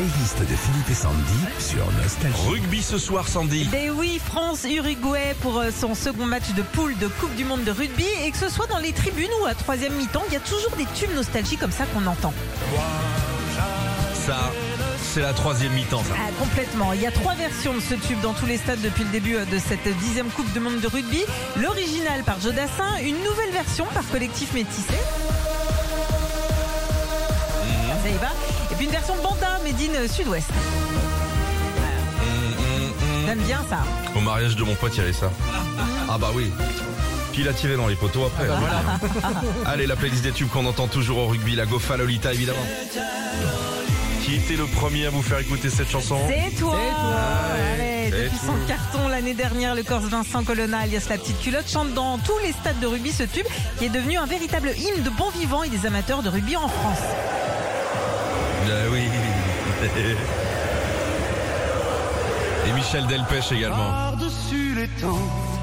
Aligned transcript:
playlist 0.00 0.38
de 0.38 0.56
Philippe 0.56 0.90
et 0.90 0.94
Sandy 0.94 1.40
sur 1.58 1.84
Nostalgie. 1.92 2.48
Rugby 2.48 2.82
ce 2.82 2.96
soir, 2.96 3.28
Sandy. 3.28 3.68
Ben 3.70 3.90
oui, 3.90 4.18
France-Uruguay 4.24 5.34
pour 5.42 5.58
euh, 5.58 5.68
son 5.78 5.94
second 5.94 6.24
match 6.24 6.54
de 6.56 6.62
poule 6.62 6.96
de 6.96 7.06
Coupe 7.06 7.34
du 7.34 7.44
Monde 7.44 7.64
de 7.64 7.70
rugby. 7.70 8.06
Et 8.24 8.30
que 8.30 8.38
ce 8.38 8.48
soit 8.48 8.66
dans 8.66 8.78
les 8.78 8.92
tribunes 8.92 9.28
ou 9.42 9.46
à 9.46 9.52
troisième 9.52 9.92
mi-temps, 9.96 10.22
il 10.28 10.32
y 10.32 10.36
a 10.36 10.40
toujours 10.40 10.74
des 10.78 10.86
tubes 10.94 11.14
nostalgie 11.14 11.58
comme 11.58 11.70
ça 11.70 11.84
qu'on 11.84 12.06
entend. 12.06 12.32
Ça, 14.14 14.38
c'est 15.02 15.20
la 15.20 15.34
troisième 15.34 15.74
mi-temps, 15.74 16.02
ça. 16.02 16.14
Ah, 16.16 16.30
complètement. 16.38 16.94
Il 16.94 17.02
y 17.02 17.06
a 17.06 17.12
trois 17.12 17.34
versions 17.34 17.74
de 17.74 17.80
ce 17.80 17.94
tube 17.94 18.20
dans 18.22 18.32
tous 18.32 18.46
les 18.46 18.56
stades 18.56 18.80
depuis 18.80 19.04
le 19.04 19.10
début 19.10 19.36
euh, 19.36 19.44
de 19.44 19.58
cette 19.58 19.86
dixième 19.98 20.28
Coupe 20.28 20.50
du 20.54 20.60
Monde 20.60 20.80
de 20.80 20.86
rugby. 20.86 21.22
L'original 21.60 22.22
par 22.24 22.40
Joe 22.40 22.54
Dassin, 22.54 22.96
une 23.02 23.18
nouvelle 23.22 23.50
version 23.52 23.84
par 23.92 24.08
Collectif 24.08 24.54
Métissé. 24.54 24.94
Une 28.80 28.90
version 28.90 29.14
Banda, 29.22 29.58
Made 29.64 29.80
in 29.80 30.08
Sud-Ouest. 30.08 30.48
J'aime 33.26 33.38
bien 33.40 33.60
ça. 33.68 33.78
Au 34.16 34.20
mariage 34.20 34.56
de 34.56 34.64
mon 34.64 34.74
pote, 34.74 34.92
il 34.94 34.98
y 34.98 35.02
avait 35.02 35.12
ça. 35.12 35.30
Ah 36.08 36.18
bah 36.18 36.30
oui. 36.34 36.50
Puis 37.32 37.42
il 37.42 37.48
a 37.48 37.52
tiré 37.52 37.76
dans 37.76 37.86
les 37.86 37.94
poteaux 37.94 38.24
après. 38.26 38.48
Allez, 39.66 39.86
la 39.86 39.96
playlist 39.96 40.22
des 40.22 40.32
tubes 40.32 40.48
qu'on 40.48 40.66
entend 40.66 40.88
toujours 40.88 41.18
au 41.18 41.26
rugby, 41.28 41.54
la 41.54 41.66
Gofa 41.66 41.96
Lolita 41.96 42.32
évidemment. 42.32 42.58
Qui 44.24 44.36
était 44.36 44.56
le 44.56 44.66
premier 44.66 45.06
à 45.06 45.10
vous 45.10 45.22
faire 45.22 45.38
écouter 45.38 45.70
cette 45.70 45.90
chanson? 45.90 46.18
C'est 46.28 46.56
toi. 46.56 46.76
Allez, 47.74 48.10
C'est 48.10 48.24
Depuis 48.24 48.38
son 48.38 48.46
toi. 48.46 48.54
carton 48.66 49.08
l'année 49.08 49.34
dernière, 49.34 49.74
le 49.74 49.82
Corse 49.82 50.04
Vincent 50.04 50.42
Colonna, 50.42 50.78
alias 50.80 51.06
la 51.08 51.18
petite 51.18 51.40
culotte, 51.40 51.70
chante 51.70 51.94
dans 51.94 52.18
tous 52.18 52.38
les 52.44 52.52
stades 52.52 52.80
de 52.80 52.86
rugby 52.86 53.12
ce 53.12 53.22
tube 53.22 53.46
qui 53.78 53.84
est 53.86 53.90
devenu 53.90 54.18
un 54.18 54.26
véritable 54.26 54.72
hymne 54.76 55.02
de 55.02 55.10
bon 55.10 55.28
vivant 55.38 55.62
et 55.62 55.68
des 55.68 55.86
amateurs 55.86 56.22
de 56.22 56.28
rugby 56.28 56.56
en 56.56 56.68
France. 56.68 56.98
Et 62.66 62.72
Michel 62.72 63.06
Delpech 63.06 63.52
également. 63.52 64.12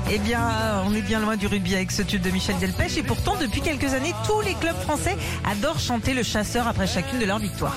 Eh 0.09 0.19
bien, 0.19 0.39
on 0.85 0.95
est 0.95 1.01
bien 1.01 1.19
loin 1.19 1.35
du 1.35 1.47
rugby 1.47 1.75
avec 1.75 1.91
ce 1.91 2.01
tube 2.01 2.21
de 2.21 2.31
Michel 2.31 2.57
Delpech 2.57 2.97
et 2.97 3.03
pourtant, 3.03 3.35
depuis 3.39 3.61
quelques 3.61 3.93
années, 3.93 4.13
tous 4.25 4.41
les 4.41 4.53
clubs 4.55 4.77
français 4.77 5.17
adorent 5.45 5.79
chanter 5.79 6.13
le 6.13 6.23
chasseur 6.23 6.67
après 6.67 6.87
chacune 6.87 7.19
de 7.19 7.25
leurs 7.25 7.39
victoires. 7.39 7.75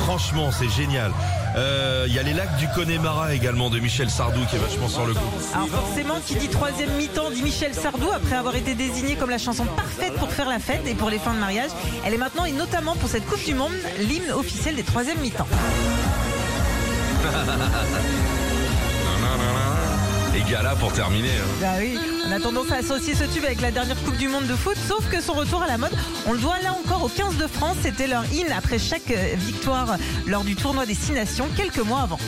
Franchement, 0.00 0.50
c'est 0.52 0.68
génial. 0.68 1.12
Euh, 1.56 2.04
Il 2.08 2.14
y 2.14 2.18
a 2.18 2.22
les 2.22 2.32
lacs 2.32 2.56
du 2.56 2.68
Connemara 2.68 3.34
également 3.34 3.70
de 3.70 3.78
Michel 3.78 4.10
Sardou 4.10 4.44
qui 4.46 4.56
est 4.56 4.58
vachement 4.58 4.88
sur 4.88 5.06
le 5.06 5.14
coup. 5.14 5.20
Alors 5.54 5.68
forcément, 5.68 6.16
qui 6.26 6.34
dit 6.34 6.48
troisième 6.48 6.90
mi-temps 6.96 7.30
dit 7.30 7.42
Michel 7.42 7.74
Sardou 7.74 8.10
après 8.14 8.36
avoir 8.36 8.56
été 8.56 8.74
désignée 8.74 9.16
comme 9.16 9.30
la 9.30 9.38
chanson 9.38 9.64
parfaite 9.64 10.14
pour 10.14 10.30
faire 10.30 10.48
la 10.48 10.58
fête 10.58 10.86
et 10.86 10.94
pour 10.94 11.10
les 11.10 11.18
fins 11.18 11.34
de 11.34 11.38
mariage. 11.38 11.70
Elle 12.04 12.14
est 12.14 12.18
maintenant 12.18 12.44
et 12.44 12.52
notamment 12.52 12.96
pour 12.96 13.08
cette 13.08 13.26
Coupe 13.26 13.44
du 13.44 13.54
Monde 13.54 13.72
l'hymne 13.98 14.32
officiel 14.32 14.76
des 14.76 14.82
troisième 14.82 15.18
mi-temps. 15.20 15.46
Et 20.36 20.42
Gala 20.50 20.74
pour 20.76 20.92
terminer. 20.92 21.28
hein. 21.30 21.44
Bah 21.60 21.66
oui, 21.78 21.96
on 22.26 22.32
a 22.32 22.40
tendance 22.40 22.70
à 22.72 22.76
associer 22.76 23.14
ce 23.14 23.22
tube 23.24 23.44
avec 23.44 23.60
la 23.60 23.70
dernière 23.70 23.96
Coupe 24.02 24.16
du 24.16 24.26
Monde 24.28 24.46
de 24.46 24.56
foot, 24.56 24.76
sauf 24.88 25.08
que 25.08 25.20
son 25.20 25.34
retour 25.34 25.62
à 25.62 25.68
la 25.68 25.78
mode, 25.78 25.92
on 26.26 26.32
le 26.32 26.38
doit 26.40 26.58
là 26.60 26.72
encore 26.72 27.04
au 27.04 27.08
15 27.08 27.36
de 27.36 27.46
France. 27.46 27.76
C'était 27.82 28.08
leur 28.08 28.24
hymne 28.32 28.50
après 28.56 28.78
chaque 28.80 29.10
euh, 29.12 29.34
victoire 29.36 29.96
lors 30.26 30.42
du 30.42 30.56
tournoi 30.56 30.86
des 30.86 30.94
Six 30.94 31.12
Nations 31.12 31.46
quelques 31.56 31.78
mois 31.78 32.00
avant. 32.02 32.18
Ah 32.20 32.26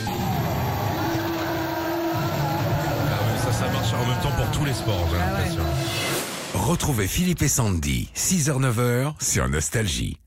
oui, 3.25 3.39
ça, 3.43 3.51
ça 3.51 3.67
marche 3.71 3.91
en 3.93 4.05
même 4.05 4.19
temps 4.21 4.31
pour 4.37 4.49
tous 4.57 4.63
les 4.65 4.73
sports, 4.73 5.05
j'ai 5.11 5.17
Ah 5.19 5.25
ouais. 5.33 5.39
l'impression. 5.39 5.63
Retrouvez 6.53 7.07
Philippe 7.07 7.41
et 7.41 7.49
Sandy, 7.49 8.07
6h-9h 8.15 9.13
sur 9.21 9.49
Nostalgie. 9.49 10.17